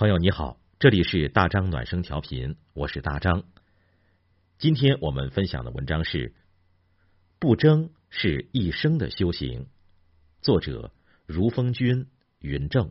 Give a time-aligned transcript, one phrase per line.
[0.00, 3.42] 朋友你好，这里是大张暖声调频，我是大张。
[4.56, 6.28] 今天我们分享的文章是
[7.38, 9.64] 《不争是一生的修行》，
[10.40, 10.90] 作者
[11.26, 12.06] 如风君
[12.38, 12.90] 云正。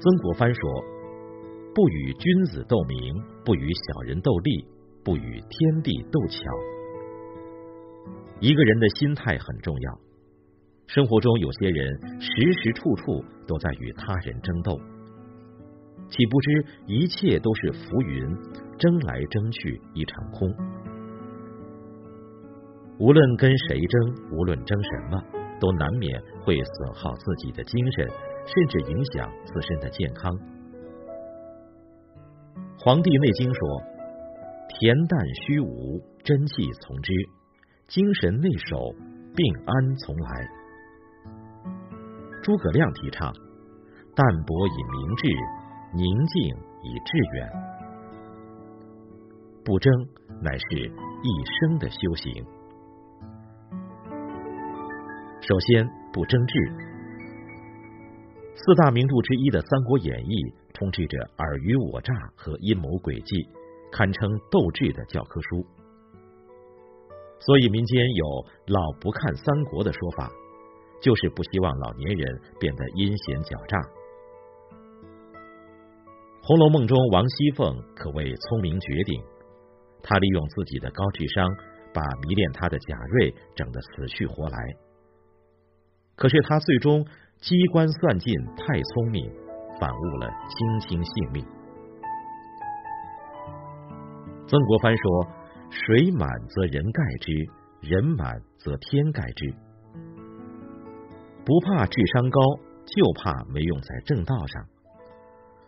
[0.00, 0.95] 曾国藩说。
[1.76, 4.66] 不与君子斗名，不与小人斗利，
[5.04, 6.40] 不与天地斗巧。
[8.40, 10.00] 一个人的心态很重要。
[10.86, 14.80] 生活中有些人时时处处都在与他人争斗，
[16.08, 18.26] 岂不知一切都是浮云，
[18.78, 20.48] 争来争去一场空。
[22.98, 25.22] 无论跟谁争，无论争什么，
[25.60, 28.08] 都难免会损耗自己的精神，
[28.46, 30.32] 甚至影响自身的健康。
[32.86, 33.82] 《黄帝内经》说
[34.78, 37.10] ：“恬淡虚无，真气从之；
[37.90, 38.78] 精神内守，
[39.34, 40.30] 病安从来。”
[42.46, 43.34] 诸葛亮提倡
[44.14, 45.26] ：“淡泊以明志，
[45.98, 46.54] 宁静
[46.86, 47.50] 以致远。”
[49.66, 49.90] 不争，
[50.38, 52.46] 乃是一生的修行。
[55.42, 56.54] 首先，不争智。
[58.54, 60.34] 四大名著之一的《三国演义》。
[60.76, 63.48] 充斥着尔虞我诈和阴谋诡计，
[63.90, 65.64] 堪称斗智的教科书。
[67.40, 70.30] 所以民间有“老不看三国”的说法，
[71.00, 73.78] 就是不希望老年人变得阴险狡诈。
[76.42, 79.22] 《红楼梦》中王熙凤可谓聪明绝顶，
[80.02, 81.48] 她利用自己的高智商，
[81.94, 84.58] 把迷恋她的贾瑞整得死去活来。
[86.16, 87.06] 可是她最终
[87.40, 89.45] 机关算尽，太聪明。
[89.78, 91.46] 反误了卿卿性命。
[94.48, 95.28] 曾国藩说
[95.70, 97.32] ：“水满则人盖之，
[97.80, 99.54] 人满则天盖之。
[101.44, 102.40] 不怕智商高，
[102.84, 104.64] 就怕没用在正道上。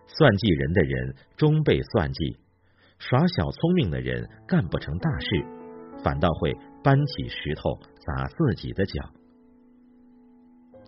[0.06, 2.38] 算计人的人终被算计，
[2.98, 5.26] 耍小聪明的人干不成大事，
[6.02, 9.10] 反倒会搬起石头砸自己的脚。”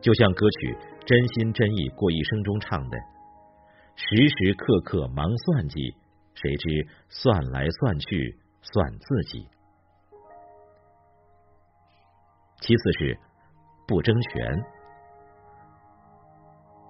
[0.00, 0.74] 就像歌曲
[1.06, 2.98] 《真心真意过一生》中唱的。
[3.96, 5.94] 时时刻刻忙算计，
[6.34, 9.48] 谁知算来算去算自己。
[12.60, 13.18] 其次是
[13.86, 14.64] 不争权。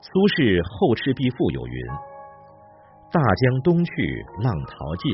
[0.02, 1.86] 苏轼《后赤壁赋》有云
[3.12, 5.12] ：“大江东去，浪淘尽，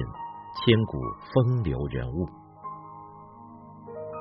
[0.59, 0.99] 千古
[1.33, 2.27] 风流人物。”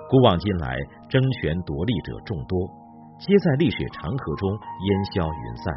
[0.09, 0.77] 古往今来，
[1.09, 2.69] 争权夺利者众多，
[3.17, 5.73] 皆在历史长河中烟消云散。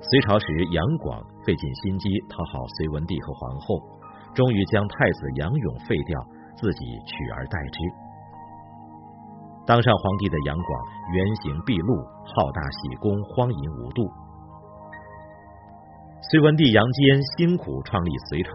[0.00, 3.82] 隋朝时，杨广费尽心机讨好隋文帝和皇后，
[4.34, 6.20] 终于将太子杨勇废掉，
[6.54, 7.78] 自己取而代之。
[9.66, 14.08] 当上皇帝的杨广原形毕露，好大喜功，荒淫无度。
[16.30, 18.50] 隋文帝杨坚辛苦创立隋朝，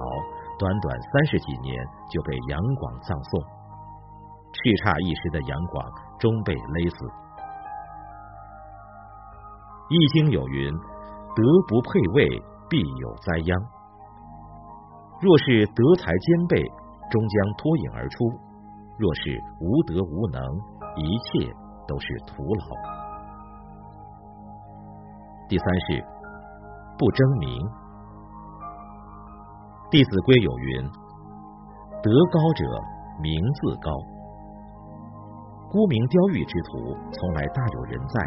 [0.57, 3.60] 短短三十几年就被杨广葬送。
[4.51, 5.83] 叱咤一时的杨广
[6.19, 7.05] 终被勒死。
[9.89, 10.71] 《易经》有云。
[11.33, 12.27] 德不配位，
[12.69, 13.57] 必有灾殃。
[15.21, 16.61] 若是德才兼备，
[17.09, 18.19] 终将脱颖而出；
[18.99, 20.43] 若是无德无能，
[20.97, 21.47] 一切
[21.87, 22.67] 都是徒劳。
[25.47, 26.03] 第三是
[26.99, 27.47] 不争名。
[29.89, 30.83] 《弟子规》有云
[32.03, 32.65] ：“德高者
[33.21, 33.87] 名自高。”
[35.71, 38.19] 沽名钓誉之徒，从来大有人在，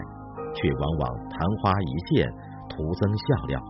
[0.56, 2.26] 却往往昙花一现。
[2.66, 3.60] 徒增笑料，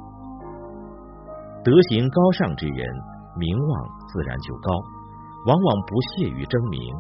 [1.64, 2.88] 德行高尚之人，
[3.36, 4.70] 名望自然就高，
[5.46, 6.94] 往往不屑于争名，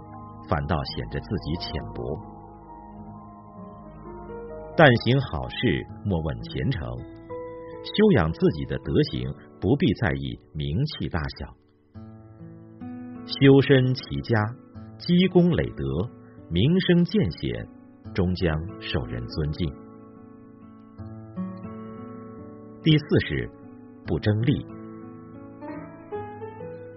[0.48, 2.18] 反倒显着自己浅薄。
[4.76, 6.82] 但行好事，莫问前程。
[6.88, 11.46] 修养自己的德行，不必在意名气大小。
[13.24, 14.44] 修身齐家，
[14.98, 15.84] 积功累德，
[16.50, 17.68] 名声渐显，
[18.14, 19.72] 终将受人尊敬。
[22.82, 23.50] 第四是
[24.06, 24.66] 不争利。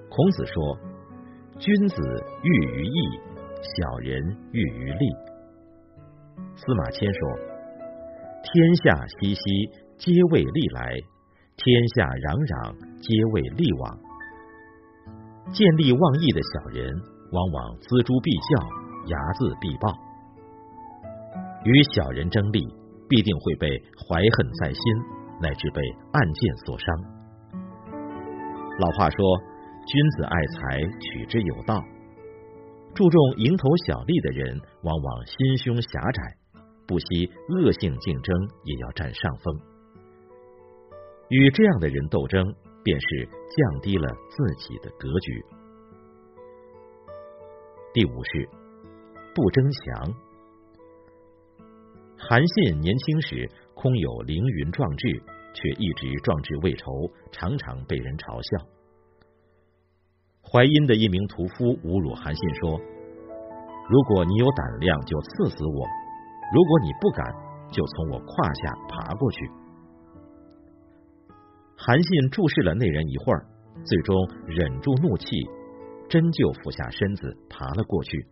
[0.10, 0.78] 孔子说
[1.60, 1.96] ：“君子
[2.44, 3.20] 喻于义，
[3.62, 4.22] 小人
[4.52, 5.06] 喻于利。”
[6.56, 7.22] 司马迁说
[8.44, 9.42] ：“天下熙熙，
[9.98, 10.92] 皆为利来；
[11.56, 13.98] 天下攘攘，皆为利往。”
[15.54, 16.92] 见利忘义的小人，
[17.32, 19.96] 往往锱铢必较，睚眦必报。
[21.64, 22.62] 与小人争利，
[23.08, 24.82] 必定会被怀恨在心。
[25.40, 25.80] 乃至被
[26.14, 26.88] 暗箭所伤。
[28.80, 29.38] 老话说
[29.86, 31.80] ：“君子爱财，取之有道。”
[32.98, 36.24] 注重蝇头小利的人，往往心胸狭窄，
[36.88, 38.34] 不惜恶性竞争
[38.66, 39.62] 也要占上风。
[41.30, 42.44] 与这样的人斗争，
[42.84, 45.46] 便是降低了自己的格局。
[47.94, 48.50] 第五是
[49.38, 50.14] 不争强。
[52.18, 55.22] 韩信年轻时空有凌云壮志，
[55.54, 56.90] 却一直壮志未酬，
[57.32, 58.66] 常常被人嘲笑。
[60.42, 62.82] 淮阴的一名屠夫侮辱韩信说
[63.88, 65.86] ：“如果你有胆量，就刺死我；
[66.52, 67.24] 如果你不敢，
[67.70, 69.52] 就从我胯下爬过去。”
[71.78, 73.46] 韩信注视了那人一会儿，
[73.86, 74.18] 最终
[74.48, 75.28] 忍住怒气，
[76.10, 78.26] 真就俯下身子爬了过去。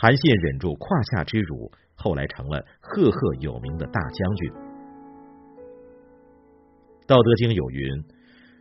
[0.00, 4.50] 韩信忍住胯下之辱，后来成了赫赫有名的大将军。
[7.06, 8.20] 《道德经》有云。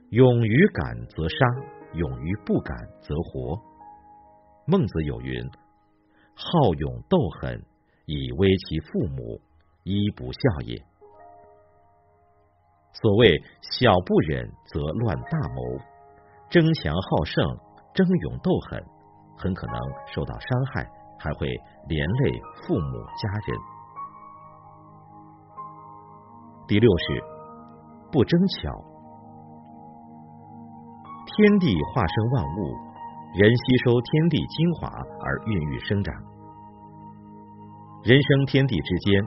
[0.10, 1.46] 勇于敢则杀，
[1.94, 3.58] 勇于不敢则活。
[4.66, 5.40] 孟子有云
[6.36, 7.64] ：“好勇斗狠，
[8.06, 9.40] 以威其父母，
[9.84, 10.84] 一不孝也。”
[12.92, 15.80] 所谓“小不忍则乱大谋”，
[16.50, 17.46] 争强好胜、
[17.94, 18.84] 争勇斗狠，
[19.38, 19.76] 很可能
[20.08, 20.90] 受到伤害，
[21.20, 21.48] 还会
[21.88, 23.60] 连累父母家人。
[26.68, 27.24] 第六是
[28.12, 28.72] 不争巧。
[31.26, 32.76] 天地化生万物，
[33.34, 36.14] 人吸收天地精华而孕育生长。
[38.04, 39.22] 人生天地之间，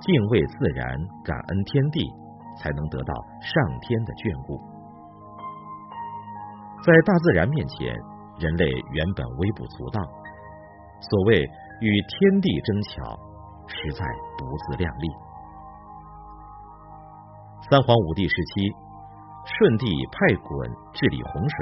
[0.00, 0.86] 敬畏自然，
[1.24, 2.00] 感恩天地，
[2.58, 4.58] 才能得到上天的眷顾。
[6.84, 7.92] 在大自然面前，
[8.38, 10.00] 人类原本微不足道。
[11.00, 11.42] 所谓
[11.80, 13.18] 与天地争巧，
[13.66, 14.04] 实在
[14.36, 15.08] 不自量力。
[17.70, 18.88] 三皇五帝时期。
[19.48, 21.56] 舜帝派鲧治理洪水，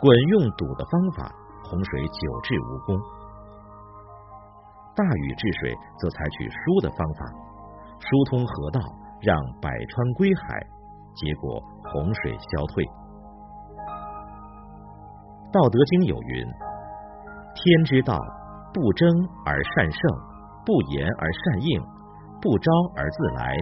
[0.00, 1.28] 鲧用堵的方法，
[1.60, 2.96] 洪水久治无功。
[4.96, 7.28] 大禹治水则采取疏的方法，
[8.00, 8.80] 疏通河道，
[9.20, 10.56] 让百川归海，
[11.12, 11.60] 结果
[11.92, 12.80] 洪水消退。
[15.52, 16.48] 道德经有云
[17.54, 18.18] ：“天之道，
[18.72, 19.08] 不争
[19.46, 20.00] 而善胜，
[20.66, 21.80] 不言而善应，
[22.40, 23.56] 不招而自来，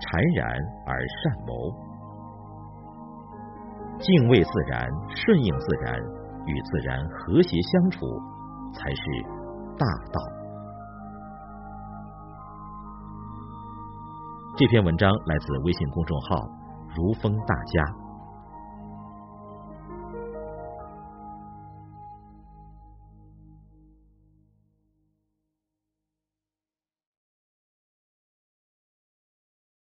[0.00, 0.48] 禅然
[0.86, 1.52] 而善谋。”
[4.00, 5.94] 敬畏自然，顺应自然，
[6.46, 8.06] 与自然和谐相处，
[8.72, 9.02] 才是
[9.76, 10.20] 大道。
[14.56, 16.48] 这篇文章来自微信公众号
[16.96, 17.84] “如风大家”。